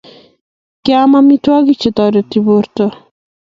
[0.83, 2.85] Keam amitwogik che toreti porto